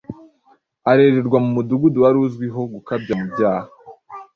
[0.91, 3.69] arererwa mu mudugudu wari uzwi ho gukabya mu byaha.